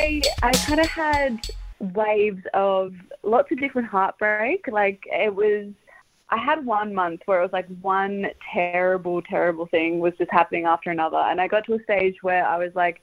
[0.00, 4.66] I I kind of had waves of lots of different heartbreak.
[4.68, 5.72] Like it was,
[6.30, 10.64] I had one month where it was like one terrible, terrible thing was just happening
[10.64, 13.02] after another, and I got to a stage where I was like,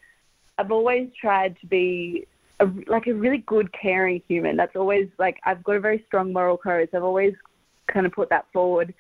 [0.58, 2.26] I've always tried to be
[2.60, 4.58] a, like a really good, caring human.
[4.58, 6.90] That's always like I've got a very strong moral code.
[6.92, 7.36] So I've always
[7.88, 8.94] kind of put that forward.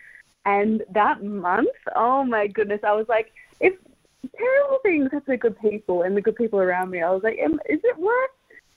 [0.45, 3.73] And that month, oh my goodness, I was like, if
[4.35, 7.35] terrible things happen to good people and the good people around me, I was like,
[7.35, 8.29] is it worth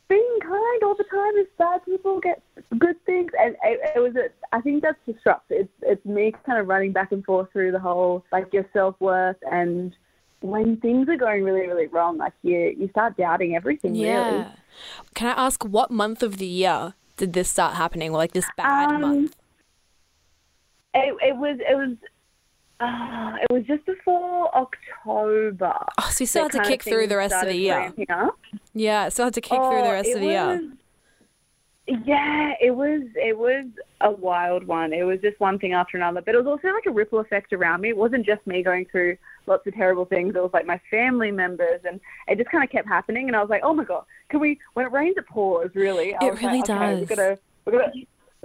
[0.08, 2.42] being kind all the time if bad people get
[2.78, 3.30] good things?
[3.38, 5.60] And it, it was, a, I think that's disruptive.
[5.60, 8.96] It's, it's me kind of running back and forth through the whole like your self
[9.00, 9.94] worth and
[10.40, 13.94] when things are going really, really wrong, like you, you start doubting everything.
[13.94, 14.30] Yeah.
[14.30, 14.46] Really.
[15.14, 18.12] Can I ask what month of the year did this start happening?
[18.12, 19.36] Like this bad um, month?
[20.94, 21.96] It, it was it was
[22.80, 25.74] uh, it was just before October.
[25.98, 27.92] Oh, so you still had to kick through the rest of the year.
[28.74, 30.72] Yeah, still had to kick oh, through the oh, rest of the was, year.
[32.04, 33.66] Yeah, it was it was
[34.00, 34.92] a wild one.
[34.92, 37.52] It was just one thing after another, but it was also like a ripple effect
[37.52, 37.90] around me.
[37.90, 40.34] It wasn't just me going through lots of terrible things.
[40.34, 43.26] It was like my family members, and it just kind of kept happening.
[43.26, 44.58] And I was like, oh my god, can we?
[44.74, 45.74] When it rains, it pours.
[45.74, 47.02] Really, I it really like, does.
[47.02, 47.92] Okay, we're gonna, we're gonna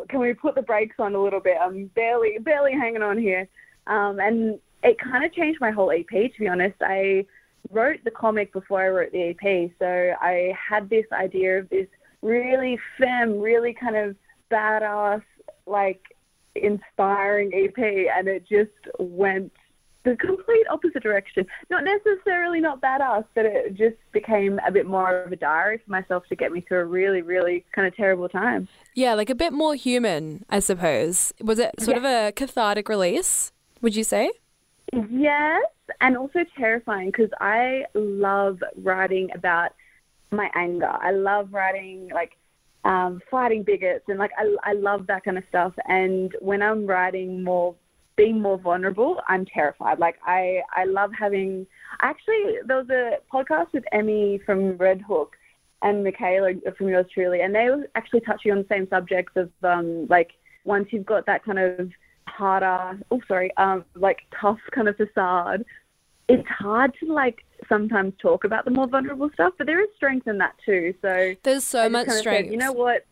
[0.10, 1.58] can we put the brakes on a little bit?
[1.62, 3.48] I'm barely barely hanging on here.
[3.88, 6.76] Um, and it kind of changed my whole EP, to be honest.
[6.82, 7.26] I
[7.72, 11.88] wrote the comic before I wrote the EP, so I had this idea of this
[12.22, 14.16] really femme, really kind of
[14.52, 15.24] badass,
[15.66, 16.02] like
[16.56, 19.52] inspiring EP, and it just went
[20.06, 21.46] the complete opposite direction.
[21.70, 25.92] Not necessarily not badass, but it just became a bit more of a diary for
[25.92, 28.68] myself to get me through a really, really kind of terrible time.
[28.94, 31.34] Yeah, like a bit more human, I suppose.
[31.42, 32.26] Was it sort yeah.
[32.26, 33.52] of a cathartic release,
[33.86, 34.32] would you say?
[35.12, 35.64] Yes,
[36.02, 39.74] and also terrifying because I love writing about
[40.32, 40.90] my anger.
[40.90, 42.36] I love writing like
[42.84, 45.74] um, fighting bigots and like I, I love that kind of stuff.
[45.88, 47.76] And when I'm writing more
[48.16, 50.00] being more vulnerable, I'm terrified.
[50.00, 51.68] Like I, I love having.
[52.02, 55.30] Actually, there was a podcast with Emmy from RedHook
[55.84, 59.52] and Mikaela from yours truly, and they were actually touching on the same subjects of
[59.62, 60.32] um, like
[60.64, 61.92] once you've got that kind of
[62.28, 65.66] harder, oh sorry, um, like tough kind of facade,
[66.28, 70.28] it's hard to like sometimes talk about the more vulnerable stuff, but there is strength
[70.28, 70.94] in that too.
[71.02, 72.48] So there's so much strength.
[72.48, 73.06] Said, you know what?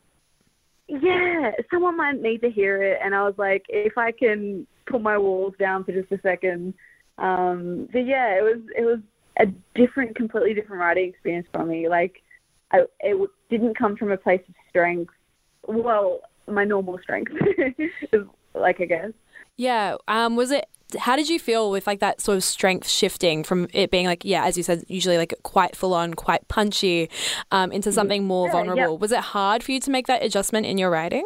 [0.88, 5.02] Yeah, someone might need to hear it, and I was like, if I can put
[5.02, 6.74] my walls down for just a second.
[7.18, 9.00] Um, but yeah, it was it was
[9.40, 11.88] a different, completely different writing experience for me.
[11.90, 12.22] Like,
[12.72, 15.14] I, it didn't come from a place of strength.
[15.66, 17.32] Well, my normal strength,
[18.54, 19.12] like I guess.
[19.58, 19.98] Yeah.
[20.08, 20.36] Um.
[20.36, 20.66] Was it?
[20.98, 24.24] How did you feel with like that sort of strength shifting from it being like
[24.24, 27.10] yeah, as you said, usually like quite full on, quite punchy,
[27.52, 28.94] um, into something more yeah, vulnerable?
[28.94, 29.00] Yeah.
[29.00, 31.26] Was it hard for you to make that adjustment in your writing?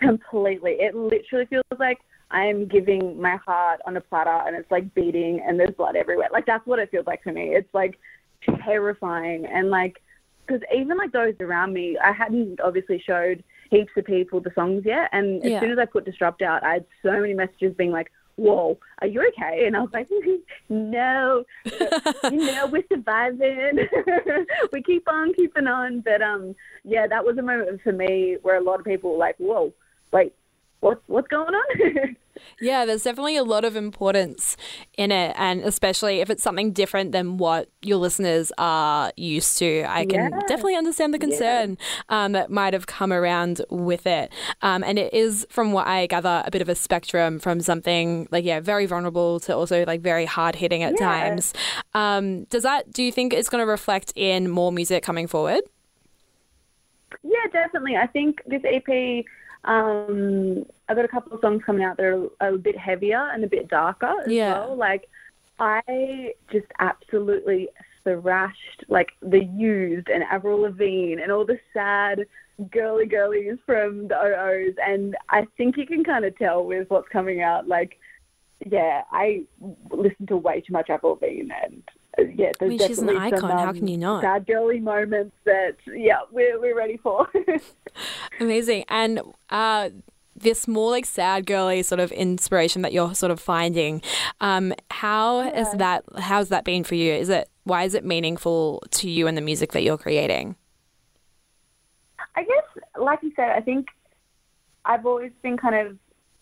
[0.00, 0.72] Completely.
[0.72, 1.98] It literally feels like
[2.30, 6.28] I'm giving my heart on a platter and it's like beating and there's blood everywhere.
[6.30, 7.54] Like that's what it feels like for me.
[7.54, 7.98] It's like
[8.64, 10.02] terrifying and like
[10.46, 14.82] because even like those around me, I hadn't obviously showed heaps of people the songs
[14.84, 15.60] yet, and as yeah.
[15.60, 19.06] soon as I put Disrupt out, I had so many messages being like, "Whoa, are
[19.06, 20.08] you okay?" And I was like,
[20.68, 23.88] "No, you know we're surviving.
[24.72, 28.56] we keep on keeping on." But um, yeah, that was a moment for me where
[28.56, 29.72] a lot of people were like, "Whoa,
[30.12, 30.32] like
[30.80, 32.16] what's what's going on?
[32.60, 34.56] yeah, there's definitely a lot of importance
[34.96, 39.84] in it, and especially if it's something different than what your listeners are used to.
[39.88, 40.40] I can yeah.
[40.46, 41.78] definitely understand the concern
[42.10, 42.24] yeah.
[42.24, 46.06] um, that might have come around with it, um, and it is, from what I
[46.06, 50.00] gather, a bit of a spectrum from something like yeah, very vulnerable to also like
[50.00, 51.06] very hard hitting at yeah.
[51.06, 51.52] times.
[51.94, 52.92] Um, does that?
[52.92, 55.62] Do you think it's going to reflect in more music coming forward?
[57.22, 57.96] Yeah, definitely.
[57.96, 59.24] I think this EP
[59.64, 63.44] um, I've got a couple of songs coming out that are a bit heavier and
[63.44, 64.52] a bit darker as yeah.
[64.52, 64.76] well.
[64.76, 65.08] Like
[65.58, 67.68] I just absolutely
[68.04, 72.26] thrashed like the used and Avril Lavigne and all the sad
[72.70, 77.08] girly girlies from the OOs and I think you can kind of tell with what's
[77.08, 77.98] coming out like
[78.66, 79.44] yeah, I
[79.90, 81.82] listen to way too much Avril Lavigne and
[82.18, 83.40] yeah, there's I mean, she's an icon.
[83.40, 84.22] Some, um, How can you not?
[84.22, 87.28] Sad girly moments that yeah, we're we're ready for.
[88.40, 88.84] Amazing.
[88.88, 89.20] And
[89.50, 89.90] uh,
[90.36, 94.02] this more like sad girly sort of inspiration that you're sort of finding.
[94.40, 95.60] Um, how yeah.
[95.60, 96.04] is that?
[96.18, 97.12] How's that been for you?
[97.12, 100.56] Is it why is it meaningful to you and the music that you're creating?
[102.34, 103.88] I guess, like you said, I think
[104.84, 105.98] I've always been kind of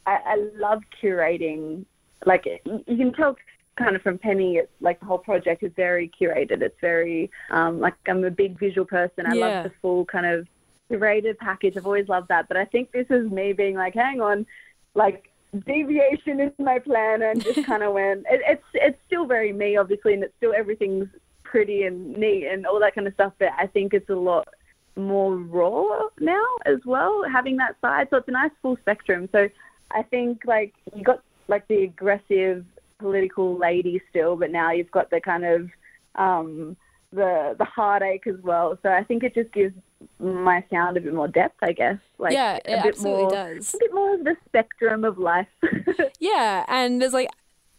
[0.07, 1.85] I, I love curating.
[2.25, 3.37] Like you can tell
[3.77, 6.63] kind of from Peni, it's like the whole project is very curated.
[6.63, 9.27] It's very um, like I'm a big visual person.
[9.27, 9.41] I Yeah.
[9.41, 10.47] love the full kind of
[10.91, 11.77] curated package.
[11.77, 12.49] I've always loved that.
[12.49, 14.47] But I think this is me being like, hang on,
[14.95, 15.31] like
[15.65, 18.25] deviation is my plan, and just kind of went.
[18.31, 21.09] It, it's it's still very me, obviously, and it's still everything's
[21.45, 23.33] pretty and neat and all that kind of stuff.
[23.39, 24.49] But I think it's a lot
[24.97, 28.09] more raw now as well, having that side.
[28.11, 29.29] So it's a nice full spectrum.
[29.33, 29.49] So
[29.91, 32.65] I think like you got like the aggressive
[32.99, 35.71] political lady still, but now you've got the kind of
[36.15, 36.77] um,
[37.13, 38.79] the the heartache as well.
[38.83, 39.75] So I think it just gives
[40.19, 41.99] my sound a bit more depth, I guess.
[42.19, 43.75] Like yeah, a bit absolutely more, does.
[43.75, 45.49] a bit more of the spectrum of life.
[46.19, 47.29] Yeah, and there's like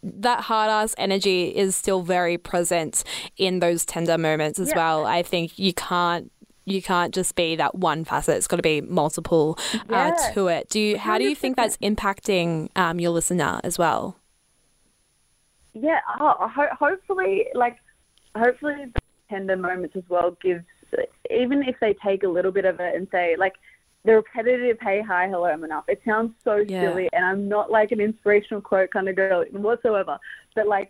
[0.03, 3.03] that hard ass energy is still very present
[3.35, 4.75] in those tender moments as Yeah.
[4.77, 5.05] well.
[5.05, 6.31] I think you can't
[6.65, 8.37] you can't just be that one facet.
[8.37, 10.31] It's got to be multiple uh, Yeah.
[10.33, 10.69] to it.
[10.69, 10.97] Do you?
[10.97, 14.17] How do you think that's impacting um, your listener as well?
[15.79, 17.77] Yeah, oh, ho- hopefully, like,
[18.35, 20.63] hopefully the tender moments as well gives,
[21.29, 23.53] even if they take a little bit of it and say, like,
[24.05, 25.83] the repetitive, hey, hi, hello, I'm enough.
[25.87, 26.81] It sounds so Yeah.
[26.81, 30.17] silly, and I'm not like an inspirational quote kind of girl whatsoever.
[30.55, 30.89] But, like,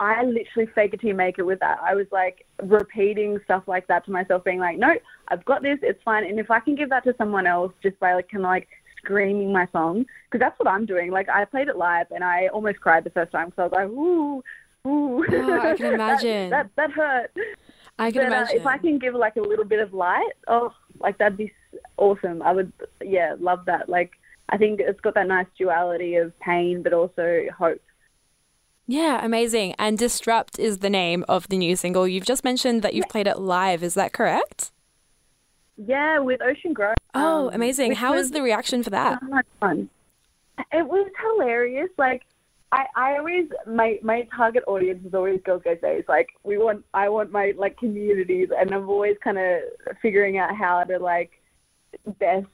[0.00, 1.78] I literally fake it till you make it with that.
[1.82, 4.94] I was like repeating stuff like that to myself, being like, no,
[5.28, 6.24] I've got this, it's fine.
[6.24, 8.68] And if I can give that to someone else just by like kind of like
[9.06, 11.10] screaming my song, because that's what I'm doing.
[11.12, 13.72] Like I played it live and I almost cried the first time because I was
[13.72, 14.42] like, ooh,
[14.86, 15.24] ooh.
[15.30, 16.50] Oh, I can That- imagine.
[16.50, 17.30] that, that, hurt.
[17.98, 18.56] I can but uh, imagine.
[18.58, 21.52] if I can give like a little bit of light, oh, like that'd be
[21.96, 22.42] awesome.
[22.42, 22.72] I would,
[23.02, 23.88] yeah, love that.
[23.88, 24.12] Like
[24.48, 27.80] I think it's got that nice duality of pain, but also hope.
[28.86, 29.74] yeah, amazing.
[29.78, 32.06] And Disrupt is the name of the new single.
[32.06, 33.82] You've just mentioned that you've played it live.
[33.82, 34.70] Is that correct?
[35.76, 36.94] Yeah, with Ocean Grove.
[37.14, 37.92] Oh, um, amazing.
[37.92, 39.20] How was the reaction for that?
[39.20, 39.90] so much fun.
[40.72, 41.90] It was hilarious.
[41.98, 42.22] Like
[42.72, 46.04] I, I always my my target audience is always girls go days.
[46.08, 49.60] Like we want I want my like communities and I'm always kind of
[50.02, 51.30] figuring out how to like
[52.18, 52.46] best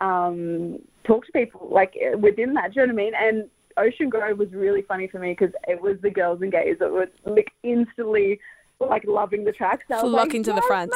[0.00, 2.72] um talk to people like within that.
[2.72, 3.12] Do you know what I mean?
[3.14, 6.76] And Ocean Grove was really funny for me because it was the girls and gays
[6.80, 8.40] that were like instantly
[8.80, 9.84] like loving the tracks.
[9.88, 10.92] Was Flocking like, to the front."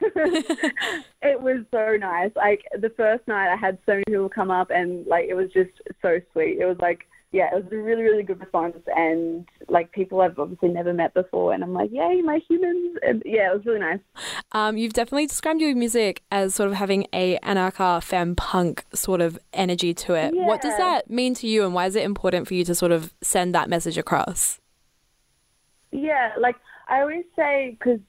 [1.22, 2.30] it was so nice.
[2.36, 5.50] Like the first night, I had so many people come up, and like it was
[5.52, 5.70] just
[6.00, 6.58] so sweet.
[6.58, 10.38] It was like, yeah, it was a really, really good response, and like people I've
[10.38, 13.80] obviously never met before, and I'm like, yay, my humans, and yeah, it was really
[13.80, 14.00] nice.
[14.52, 19.20] Um, you've definitely described your music as sort of having a anarcha femme punk sort
[19.20, 20.34] of energy to it.
[20.34, 22.92] What does that mean to you, and why is it important for you to sort
[22.92, 24.60] of send that message across?
[25.90, 26.56] Yeah, like
[26.88, 28.00] I always say, because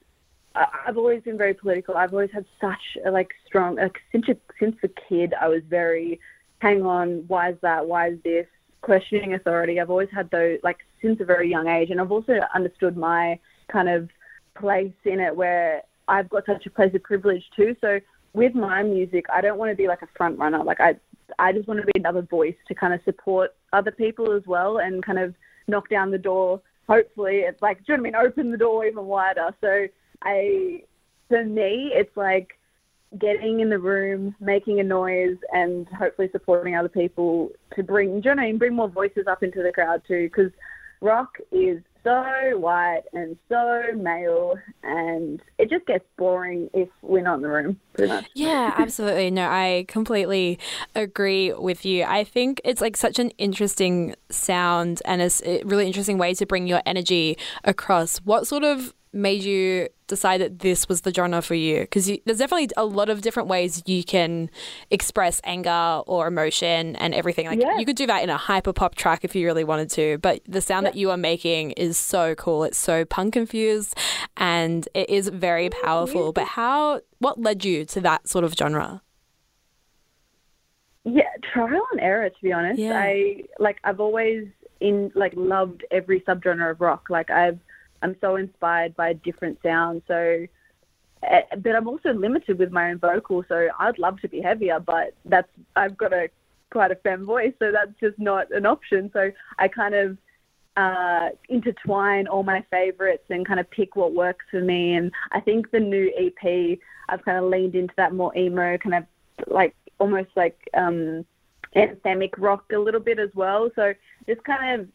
[0.54, 1.96] I've always been very political.
[1.96, 4.26] I've always had such a like strong like since
[4.60, 5.34] since a kid.
[5.40, 6.20] I was very,
[6.60, 7.86] hang on, why is that?
[7.86, 8.46] Why is this?
[8.82, 9.80] Questioning authority.
[9.80, 13.38] I've always had those like since a very young age, and I've also understood my
[13.68, 14.10] kind of
[14.56, 17.74] place in it where I've got such a place of privilege too.
[17.80, 17.98] So
[18.32, 20.62] with my music, I don't want to be like a front runner.
[20.62, 20.94] Like I,
[21.38, 24.78] I just want to be another voice to kind of support other people as well,
[24.78, 25.34] and kind of
[25.66, 26.60] knock down the door.
[26.88, 28.26] Hopefully, it's like, do you know what I mean?
[28.28, 29.54] Open the door even wider.
[29.60, 29.86] So
[30.22, 30.82] I,
[31.28, 32.58] for me, it's like
[33.18, 38.28] getting in the room, making a noise, and hopefully supporting other people to bring, do
[38.28, 38.58] you know what I mean?
[38.58, 40.50] Bring more voices up into the crowd too, because
[41.00, 47.36] rock is so white and so male, and it just gets boring if we're not
[47.36, 48.26] in the room, pretty much.
[48.34, 49.30] Yeah, absolutely.
[49.30, 50.58] No, I completely
[50.94, 52.04] agree with you.
[52.04, 56.46] I think it's like such an interesting sound and it's a really interesting way to
[56.46, 58.18] bring your energy across.
[58.18, 61.80] What sort of made you decide that this was the genre for you?
[61.80, 64.50] Because there's definitely a lot of different ways you can
[64.90, 67.46] express anger or emotion and everything.
[67.46, 67.78] Like Yeah.
[67.78, 70.40] you could do that in a hyper pop track if you really wanted to, but
[70.48, 72.64] the sound that you are making is so cool.
[72.64, 73.96] It's so punk infused
[74.36, 76.32] and it is very powerful.
[76.32, 77.00] But how?
[77.18, 79.02] What led you to that sort of genre?
[81.04, 82.30] Yeah, trial and error.
[82.30, 82.98] To be honest, Yeah.
[82.98, 84.46] I like I've always
[84.80, 87.06] in like loved every subgenre of rock.
[87.10, 87.58] Like I've
[88.04, 90.02] I'm so inspired by different sounds.
[90.06, 90.46] So,
[91.22, 93.42] eh, but I'm also limited with my own vocal.
[93.48, 96.28] So I'd love to be heavier, but that's I've got a
[96.70, 99.10] quite a femme voice, so that's just not an option.
[99.14, 100.18] So I kind of
[100.76, 104.94] uh, intertwine all my favorites and kind of pick what works for me.
[104.94, 108.96] And I think the new EP, I've kind of leaned into that more emo, kind
[108.96, 109.04] of
[109.46, 111.24] like almost like um,
[111.74, 113.70] anthemic rock a little bit as well.
[113.74, 113.94] So
[114.26, 114.88] just kind of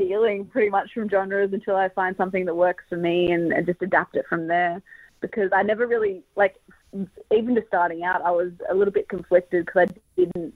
[0.00, 3.66] feeling pretty much from genres until I find something that works for me and, and
[3.66, 4.82] just adapt it from there.
[5.20, 6.56] Because I never really like,
[7.30, 10.54] even just starting out, I was a little bit conflicted because I didn't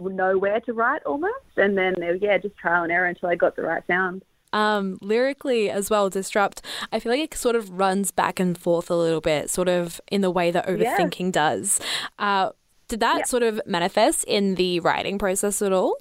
[0.00, 3.56] know where to write almost, and then yeah, just trial and error until I got
[3.56, 4.22] the right sound.
[4.52, 8.90] Um, lyrically as well, Disrupt, I feel like it sort of runs back and forth
[8.90, 11.30] a little bit, sort of in the way that overthinking yeah.
[11.30, 11.80] does.
[12.18, 12.50] Uh,
[12.88, 13.24] did that yeah.
[13.24, 15.98] sort of manifest in the writing process at all?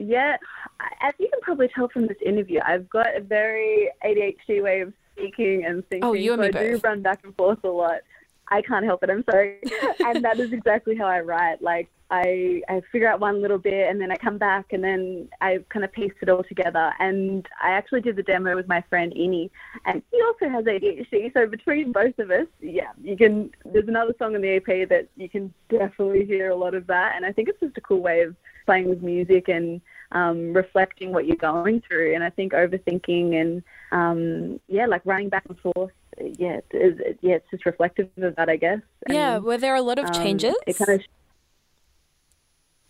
[0.00, 0.38] Yeah,
[1.02, 4.94] as you can probably tell from this interview, I've got a very ADHD way of
[5.12, 6.08] speaking and thinking.
[6.08, 6.82] Oh, you and so me I both.
[6.82, 8.00] do run back and forth a lot.
[8.48, 9.10] I can't help it.
[9.10, 9.58] I'm sorry.
[10.00, 11.60] and that is exactly how I write.
[11.60, 15.28] Like I, I figure out one little bit and then I come back and then
[15.42, 16.92] I kind of piece it all together.
[16.98, 19.50] And I actually did the demo with my friend Ini,
[19.84, 21.32] and he also has ADHD.
[21.34, 23.50] So between both of us, yeah, you can.
[23.66, 27.12] There's another song in the EP that you can definitely hear a lot of that.
[27.16, 28.34] And I think it's just a cool way of
[28.66, 29.80] playing with music and
[30.12, 32.14] um, reflecting what you're going through.
[32.14, 33.62] And I think overthinking and
[33.92, 38.48] um, yeah, like running back and forth yeah, it's, yeah, it's just reflective of that,
[38.48, 38.80] I guess.
[39.06, 40.50] And, yeah, were there a lot of changes?
[40.50, 41.06] Um, it kind of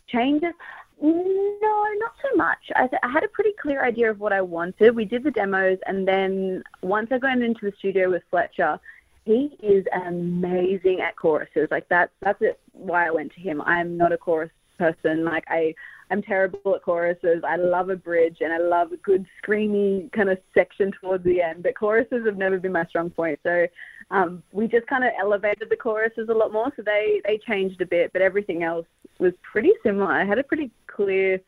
[0.08, 0.52] changes.
[1.00, 2.58] No, not so much.
[2.76, 4.94] I, th- I had a pretty clear idea of what I wanted.
[4.94, 8.78] We did the demos, and then once I got into the studio with Fletcher,
[9.24, 11.68] he is amazing at choruses.
[11.70, 13.62] Like that's that's it, why I went to him.
[13.62, 14.50] I'm not a chorus
[14.80, 15.24] person.
[15.24, 15.74] Like I
[16.10, 17.42] I'm terrible at choruses.
[17.46, 21.40] I love a bridge and I love a good screamy kind of section towards the
[21.40, 23.38] end, but choruses have never been my strong point.
[23.44, 23.66] So
[24.10, 26.72] um, we just kind of elevated the choruses a lot more.
[26.74, 28.86] So they, they changed a bit, but everything else
[29.20, 30.10] was pretty similar.
[30.10, 31.40] I had a pretty clear,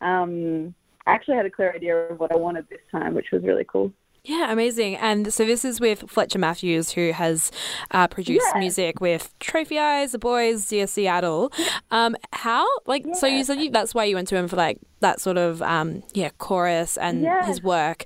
[0.00, 0.74] um,
[1.06, 3.66] I actually had a clear idea of what I wanted this time, which was really
[3.68, 3.92] cool.
[4.24, 4.96] Yeah, amazing.
[4.96, 7.50] And so this is with Fletcher Matthews, who has
[7.92, 8.60] uh, produced yeah.
[8.60, 11.52] music with Trophy Eyes, The Boys, Dear Seattle.
[11.90, 13.14] Um, how, like, yeah.
[13.14, 15.62] so you said you, that's why you went to him for like that sort of,
[15.62, 17.46] um, yeah, chorus and yeah.
[17.46, 18.04] his work.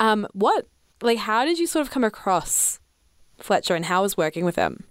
[0.00, 0.66] Um, what,
[1.02, 2.80] like, how did you sort of come across
[3.38, 4.84] Fletcher and how was working with him?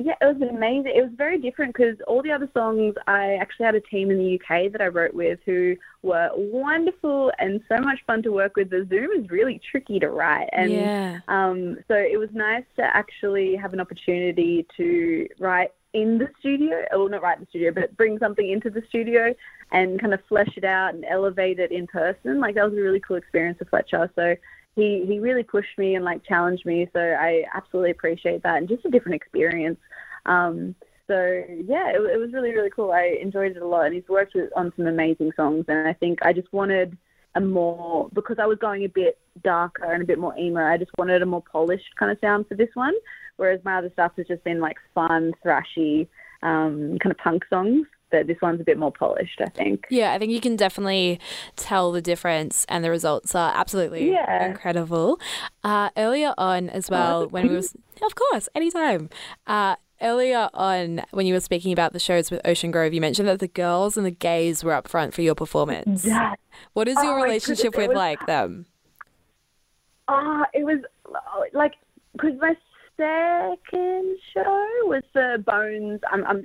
[0.00, 0.92] Yeah, it was amazing.
[0.94, 4.18] It was very different because all the other songs, I actually had a team in
[4.18, 8.54] the UK that I wrote with who were wonderful and so much fun to work
[8.54, 8.70] with.
[8.70, 11.18] The Zoom is really tricky to write, and yeah.
[11.26, 16.84] um, so it was nice to actually have an opportunity to write in the studio,
[16.92, 19.34] or not write in the studio, but bring something into the studio
[19.72, 22.38] and kind of flesh it out and elevate it in person.
[22.38, 24.08] Like that was a really cool experience with Fletcher.
[24.14, 24.36] So
[24.78, 26.88] he he really pushed me and like challenged me.
[26.92, 29.78] So I absolutely appreciate that and just a different experience.
[30.24, 30.74] Um,
[31.08, 32.92] so yeah, it, it was really really cool.
[32.92, 35.64] I enjoyed it a lot, and he's worked with, on some amazing songs.
[35.68, 36.96] And I think I just wanted
[37.34, 40.64] a more because I was going a bit darker and a bit more emo.
[40.64, 42.94] I just wanted a more polished kind of sound for this one,
[43.36, 46.06] whereas my other stuff has just been like fun, thrashy,
[46.42, 49.84] um, kind of punk songs but this one's a bit more polished, I think.
[49.90, 51.20] Yeah, I think you can definitely
[51.56, 54.46] tell the difference, and the results are absolutely yeah.
[54.46, 55.20] incredible.
[55.64, 59.10] Uh, earlier on, as well, oh, when we was, of course, anytime.
[59.46, 63.28] Uh, earlier on, when you were speaking about the shows with Ocean Grove, you mentioned
[63.28, 66.04] that the girls and the gays were up front for your performance.
[66.04, 66.34] Yeah.
[66.72, 68.66] What is your oh, relationship with was, like them?
[70.08, 70.78] Ah, uh, it was
[71.52, 71.72] like
[72.12, 72.54] because my
[72.98, 76.00] second show was the Bones.
[76.10, 76.44] I'm, I'm,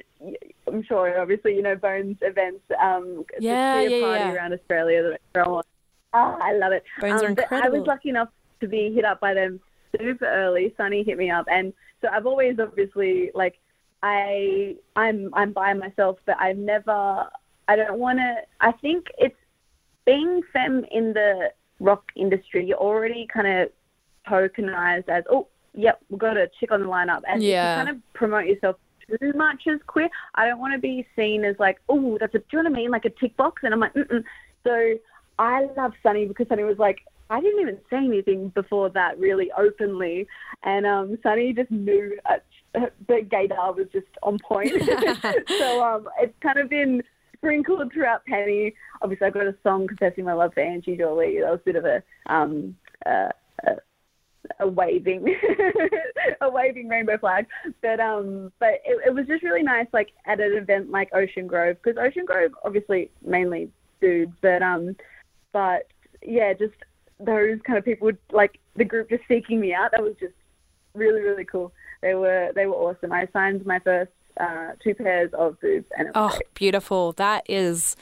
[0.67, 2.63] I'm sure, obviously, you know Bones events.
[2.81, 4.33] Um, yeah, yeah, party yeah.
[4.33, 5.41] around Australia that.
[5.45, 5.63] Oh,
[6.13, 6.83] I love it.
[7.01, 7.63] Bones um, are incredible.
[7.63, 8.29] I was lucky enough
[8.62, 9.60] to be hit up by them
[10.00, 10.74] super early.
[10.77, 13.60] Sunny hit me up, and so I've always obviously like
[14.03, 17.27] I I'm I'm by myself, but I've never.
[17.67, 18.36] I don't want to.
[18.62, 19.36] I think it's
[20.05, 22.65] being femme in the rock industry.
[22.65, 23.69] You're already kind of
[24.29, 27.21] tokenized as oh yep, we've got a chick on the lineup.
[27.27, 27.77] And yeah.
[27.77, 28.77] to kind of promote yourself
[29.19, 32.39] too much as queer, I don't want to be seen as like, oh, that's a,
[32.39, 32.91] do you know what I mean?
[32.91, 33.63] Like a tick box.
[33.63, 34.23] And I'm like, mm
[34.63, 34.95] So
[35.39, 36.99] I love Sunny because Sunny was like,
[37.29, 40.27] I didn't even say anything before that really openly.
[40.63, 42.37] And um, Sunny just knew uh,
[43.07, 44.71] the gaydar was just on point.
[45.47, 47.01] so um, it's kind of been
[47.37, 48.73] sprinkled throughout Peni.
[49.01, 51.39] Obviously, I've got a song confessing my love for Angie Jolie.
[51.41, 52.75] That was a bit of a um,
[53.05, 53.29] uh,
[53.67, 53.75] uh,
[54.59, 55.35] a waving
[56.41, 57.47] a waving rainbow flag.
[57.81, 61.47] But um but it, it was just really nice like at an event like ocean
[61.47, 63.69] grove because ocean grove obviously mainly
[64.01, 64.95] dudes but um
[65.53, 65.88] but
[66.21, 66.73] yeah just
[67.19, 70.33] those kind of people would like the group just seeking me out that was just
[70.93, 71.71] really really cool.
[72.01, 73.12] They were they were awesome.
[73.12, 76.53] I signed my first uh, two pairs of boobs and oh great.
[76.53, 77.13] beautiful.
[77.13, 77.95] That is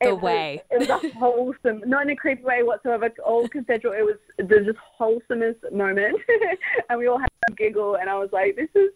[0.00, 0.62] the it way.
[0.70, 3.92] Was, it was a wholesome, not in a creepy way whatsoever, all consensual.
[3.92, 6.20] It was the just wholesomest moment.
[6.90, 8.90] and we all had a giggle, and I was like, this is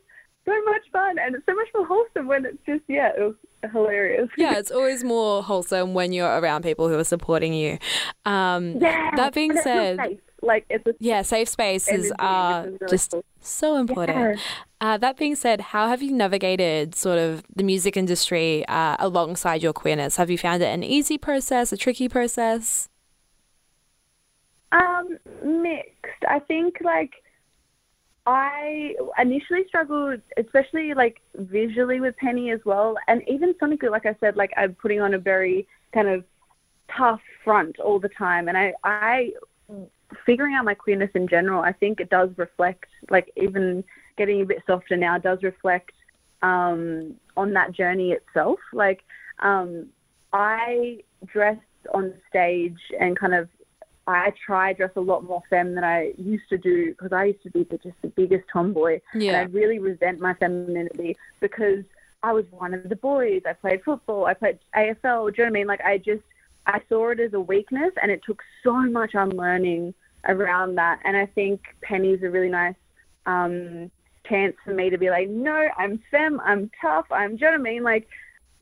[0.45, 1.19] so much fun.
[1.19, 3.35] And it's so much more wholesome when it's just, yeah, it was
[3.73, 4.29] hilarious.
[4.37, 7.79] yeah, it's always more wholesome when you're around people who are supporting you.
[8.25, 9.11] Um, yeah.
[9.17, 9.99] That being said,
[10.43, 13.25] like it's a yeah, safe spaces are really just cool.
[13.41, 14.37] so important.
[14.37, 14.43] Yeah.
[14.81, 19.63] Uh, that being said, how have you navigated sort of the music industry uh, alongside
[19.63, 20.17] your queerness?
[20.17, 22.89] Have you found it an easy process, a tricky process?
[24.73, 26.25] Um, mixed.
[26.29, 27.13] I think like
[28.27, 33.91] I initially struggled, especially like visually with Peni as well, and even sonically.
[33.91, 36.25] Like I said, like I'm putting on a very kind of
[36.97, 39.33] tough front all the time, and I, I
[40.27, 41.63] figuring out my queerness in general.
[41.63, 43.85] I think it does reflect, like even
[44.17, 45.93] getting a bit softer now does reflect
[46.43, 48.59] um, on that journey itself.
[48.73, 49.03] Like
[49.41, 49.87] um,
[50.33, 51.59] I dress
[51.93, 53.49] on stage and kind of
[54.07, 57.43] I try dress a lot more femme than I used to do because I used
[57.45, 59.29] to be the, just the biggest tomboy, Yeah.
[59.29, 61.85] and I really resent my femininity because
[62.25, 63.43] I was one of the boys.
[63.47, 65.03] I played football, I played AFL.
[65.03, 65.67] Do you know what I mean?
[65.67, 66.23] Like I just
[66.67, 69.95] I saw it as a weakness, and it took so much unlearning
[70.27, 71.01] around that.
[71.05, 72.75] And I think Peni's a really nice
[73.27, 73.91] um,
[74.29, 77.37] chance for me to be like, no, I'm femme, I'm tough, I'm.
[77.37, 77.83] Do you know what I mean?
[77.83, 78.09] Like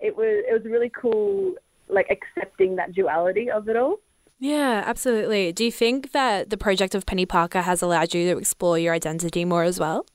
[0.00, 1.55] it was it was really cool,
[1.88, 3.99] like accepting that duality of it all.
[4.38, 5.52] Yeah, absolutely.
[5.52, 8.95] Do you think that the project of Peni Parker has allowed you to explore your
[8.95, 10.07] identity more as well?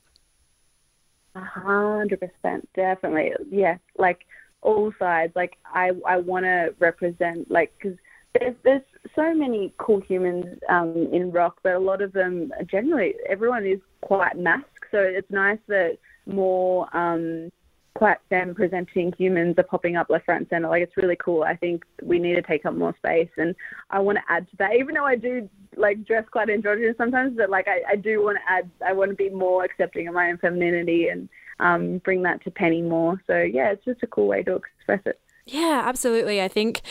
[1.36, 3.32] A hundred percent, definitely.
[3.50, 4.26] Yeah, like
[4.62, 5.32] all sides.
[5.36, 7.96] Like I, I want to represent like because
[8.34, 8.82] there's there's
[9.16, 13.80] so many cool humans um, in rock, but a lot of them generally everyone is
[14.02, 14.84] quite masked.
[14.92, 17.50] So it's nice that more um,
[17.94, 20.68] quite femme presenting humans are popping up left, front, and center.
[20.68, 21.42] Like it's really cool.
[21.42, 23.54] I think we need to take up more space, and
[23.90, 24.74] I want to add to that.
[24.76, 28.38] Even though I do like dress quite androgynous sometimes, but like I, I do want
[28.38, 28.70] to add.
[28.86, 32.50] I want to be more accepting of my own femininity and um, bring that to
[32.50, 33.20] Peni more.
[33.26, 35.18] So yeah, it's just a cool way to express it.
[35.48, 36.42] Yeah, absolutely.
[36.42, 36.82] I think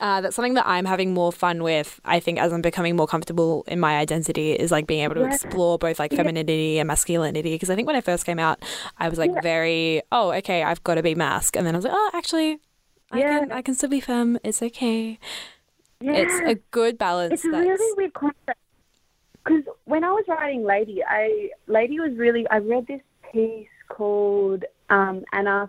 [0.00, 2.00] uh, that's something that I'm having more fun with.
[2.04, 5.20] I think as I'm becoming more comfortable in my identity is like being able to
[5.20, 5.32] Yeah.
[5.34, 7.52] explore both like femininity and masculinity.
[7.52, 8.58] Because I think when I first came out,
[8.98, 9.40] I was like Yeah.
[9.42, 12.58] very, oh, okay, I've got to be masc, and then I was like, oh, actually,
[13.12, 13.38] I Yeah.
[13.40, 14.38] can I can still be femme.
[14.42, 15.18] It's okay.
[16.00, 16.12] Yeah.
[16.12, 17.32] It's a good balance.
[17.34, 18.58] It's a that's- really weird concept.
[19.44, 22.46] Because when I was writing Lady, I Lady was really.
[22.50, 23.00] I read this
[23.32, 25.68] piece called um, Anar-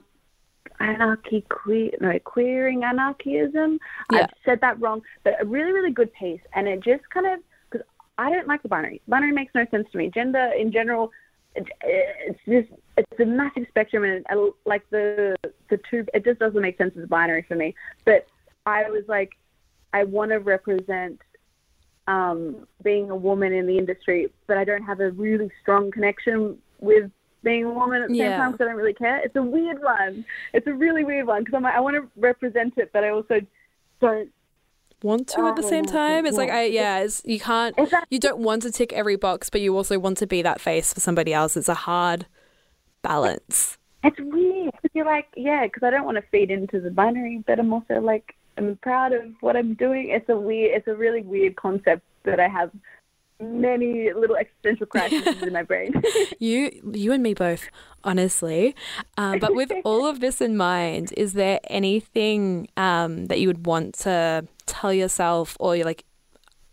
[0.81, 3.79] Anarchy Queer, no, Queering Anarchism.
[4.11, 4.23] Yeah.
[4.23, 6.41] I've said that wrong, but a really, really good piece.
[6.53, 7.39] And it just kind of,
[7.69, 7.85] because
[8.17, 9.01] I don't like the binary.
[9.07, 10.09] Binary makes no sense to me.
[10.09, 11.11] Gender in general,
[11.55, 14.03] it, it's just, it's a massive spectrum.
[14.03, 15.35] And like the,
[15.69, 17.75] the two, it just doesn't make sense as a binary for me.
[18.05, 18.27] But
[18.65, 19.31] I was like,
[19.93, 21.21] I want to represent
[22.07, 26.57] um, being a woman in the industry, but I don't have a really strong connection
[26.79, 27.11] with
[27.43, 28.31] being a woman at the Yeah.
[28.31, 29.17] same time because I don't really care.
[29.23, 30.25] It's a weird one.
[30.53, 33.09] It's a really weird one because I'm like, I want to represent it, but I
[33.09, 33.41] also
[33.99, 34.29] don't.
[35.03, 36.27] want to at the Oh, same time.
[36.27, 36.55] It's like Yeah.
[36.57, 37.75] I yeah, it's, you can't
[38.11, 40.93] you don't want to tick every box, but you also want to be that face
[40.93, 41.57] for somebody else.
[41.57, 42.27] It's a hard
[43.01, 43.77] balance.
[44.03, 44.71] It's weird.
[44.93, 47.99] You're like, yeah, because I don't want to feed into the binary, but I'm also
[47.99, 50.09] like, I'm proud of what I'm doing.
[50.09, 52.71] It's a weird, it's a really weird concept that I have
[53.41, 55.93] many little existential crises in my brain.
[56.39, 57.69] You you and me both,
[58.03, 58.75] honestly.
[59.17, 63.65] Um, but with all of this in mind, is there anything um, that you would
[63.65, 66.03] want to tell yourself, or you're like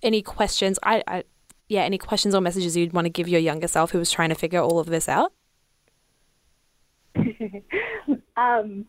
[0.02, 0.78] any questions?
[0.82, 1.24] I, I
[1.68, 4.30] yeah, any questions or messages you'd want to give your younger self who was trying
[4.30, 5.32] to figure all of this out?
[8.36, 8.86] um,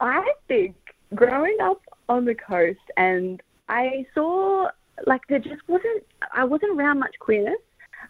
[0.00, 0.74] I think
[1.14, 4.68] growing up on the coast, and I saw
[5.06, 6.04] like there just wasn't.
[6.32, 7.58] I wasn't around much queerness.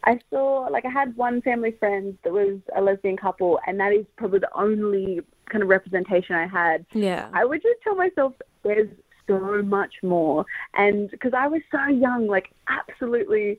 [0.05, 3.92] I saw like I had one family friend that was a lesbian couple, and that
[3.92, 5.20] is probably the only
[5.51, 6.85] kind of representation I had.
[6.92, 7.29] Yeah.
[7.33, 8.88] I would just tell myself there's
[9.27, 10.44] so much more.
[10.74, 13.59] And because I was so young, like absolutely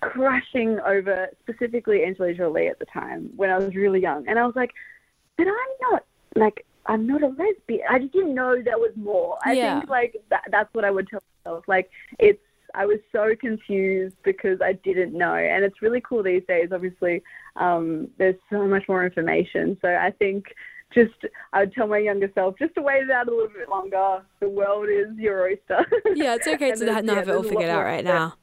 [0.00, 4.26] crushing over specifically Angelina Jolie at the time when I was really young.
[4.28, 4.72] And I was like,
[5.36, 7.86] but I'm not like, I'm not a lesbian.
[7.88, 9.38] I just didn't know there was more.
[9.44, 9.78] I Yeah.
[9.80, 11.64] think like that, that's what I would tell myself.
[11.66, 12.40] Like it's,
[12.76, 15.34] I was so confused because I didn't know.
[15.34, 16.68] And it's really cool these days.
[16.72, 17.22] Obviously,
[17.56, 19.78] um, there's so much more information.
[19.80, 20.44] So I think
[20.94, 21.14] just
[21.54, 24.22] I would tell my younger self just to wait it out a little bit longer.
[24.40, 25.84] The world is your oyster.
[26.14, 28.04] Yeah, it's okay to not yeah, have it all there's a lot figured out right
[28.04, 28.34] now.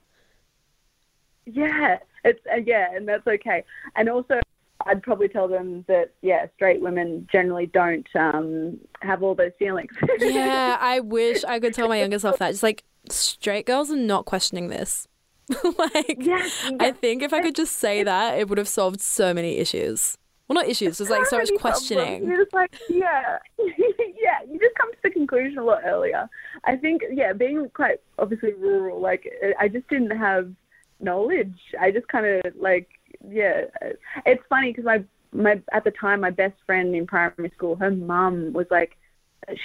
[1.46, 3.64] Yeah, it's uh, yeah, and that's okay.
[3.96, 4.40] And also,
[4.86, 9.92] I'd probably tell them that yeah, straight women generally don't um, have all those feelings.
[10.20, 12.52] Yeah, I wish I could tell my younger self that.
[12.52, 15.08] Just like straight girls are not questioning this.
[15.78, 16.48] like, yeah,
[16.80, 20.18] I think if I could just say that, it would have solved so many issues.
[20.48, 22.26] Well, not issues, just like so much questioning.
[22.26, 24.42] You're just like, yeah, yeah.
[24.48, 26.30] You just come to the conclusion a lot earlier.
[26.66, 30.52] I think, yeah, being quite obviously rural, like uh, I just didn't have
[31.00, 31.58] knowledge.
[31.80, 32.90] I just kind of like,
[33.28, 33.64] yeah.
[33.82, 33.90] Uh,
[34.26, 37.92] it's funny because my my at the time my best friend in primary school, her
[37.92, 38.98] mum was like,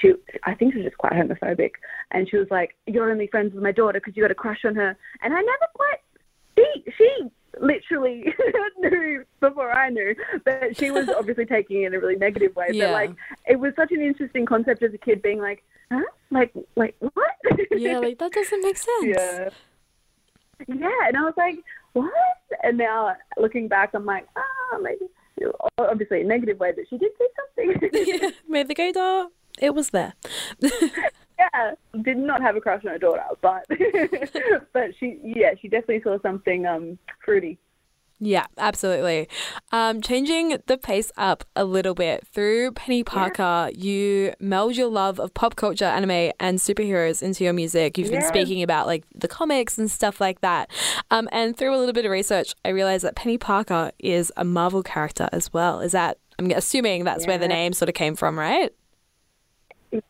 [0.00, 0.12] she
[0.44, 1.72] I think she was just quite homophobic,
[2.10, 4.64] and she was like, "You're only friends with my daughter because you got a crush
[4.64, 5.98] on her," and I never quite
[6.58, 8.24] she she literally
[8.78, 10.14] knew before I knew,
[10.44, 12.68] but she was obviously taking it in a really negative way.
[12.70, 12.86] Yeah.
[12.86, 13.10] But like,
[13.46, 17.14] it was such an interesting concept as a kid, being like, huh, like, like what?
[17.70, 19.06] Yeah, like that doesn't make sense.
[19.06, 19.48] yeah,
[20.66, 21.06] yeah.
[21.06, 21.56] And I was like,
[21.92, 22.12] what?
[22.62, 25.06] And now looking back, I'm like, ah, maybe
[25.78, 27.90] obviously a negative way, but she did say something.
[28.06, 28.30] yeah.
[28.48, 29.28] Made the gaydar.
[29.61, 30.14] It was there.
[30.62, 33.66] yeah, did not have a crush on her daughter, but
[34.73, 37.59] but she yeah, she definitely saw something um fruity.
[38.21, 39.29] Yeah, absolutely.
[39.71, 45.21] Um, changing the pace up a little bit through Peni Parker, you meld your love
[45.21, 47.97] of pop culture, anime, and superheroes into your music.
[47.97, 50.68] You've been speaking about like the comics and stuff like that.
[51.12, 54.44] Um, and through a little bit of research, I realized that Peni Parker is a
[54.44, 55.81] Marvel character as well.
[55.81, 56.18] Is that?
[56.40, 58.73] I'm assuming that's where the name sort of came from, right?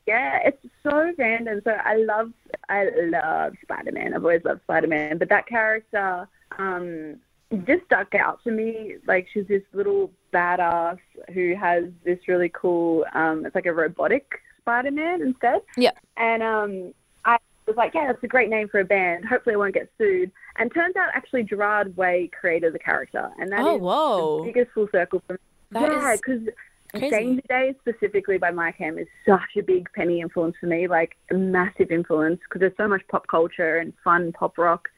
[0.07, 1.61] Yeah, it's so random.
[1.65, 2.33] So I love
[2.69, 4.15] I love Spider Man.
[4.15, 7.17] I've always loved Spider Man, but that character um
[7.65, 8.97] just stuck out to me.
[9.07, 10.99] Like she's this little badass
[11.33, 15.61] who has this really cool um it's like a robotic Spider Man instead.
[15.77, 15.93] Yeah.
[16.17, 19.27] And um I was like, yeah, that's a great name for a band.
[19.27, 20.33] Hopefully I won't get sued.
[20.57, 24.39] And turns out actually Gerard Way created the character and that is oh, whoa.
[24.39, 25.39] the biggest full circle for me.
[25.71, 26.49] That yeah, is because
[26.91, 27.11] crazy.
[27.11, 31.17] Danger Days, specifically by My Chem, is such a big Peni influence for me, like
[31.31, 34.89] a massive influence because there's so much pop culture and fun pop rock.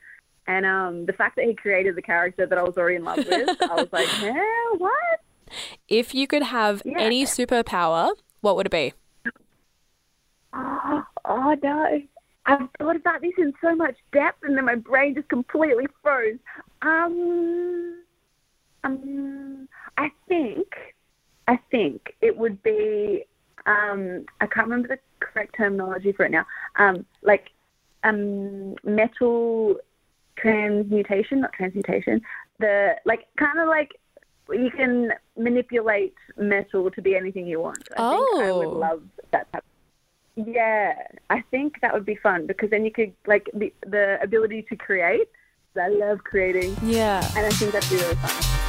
[0.46, 3.18] And um, the fact that he created the character that I was already in love
[3.18, 5.20] with, I was like, yeah, what?
[5.88, 6.98] If you could have Yeah.
[6.98, 8.94] any superpower, what would it be?
[10.52, 12.02] Oh, oh no.
[12.46, 16.38] I've thought about this in so much depth and then my brain just completely froze.
[16.82, 18.02] Um,
[18.82, 20.66] um, I think,
[21.50, 23.24] I think it would be,
[23.66, 26.46] um, I can't remember the correct terminology for it now.
[26.76, 27.50] Um, like,
[28.04, 29.76] um, metal
[30.36, 32.22] transmutation, not transmutation.
[32.60, 33.90] The like, kind of like
[34.48, 37.82] you can manipulate metal to be anything you want.
[37.96, 38.70] I think I would Oh.
[38.86, 39.64] love that type.
[40.36, 40.94] Yeah,
[41.30, 44.76] I think that would be fun because then you could like the the ability to
[44.76, 45.28] create.
[45.76, 47.18] I love creating, Yeah.
[47.36, 48.59] and I think that'd be really fun.